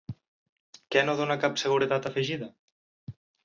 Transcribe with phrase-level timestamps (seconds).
[0.95, 2.51] Què no dóna cap seguretat afegida?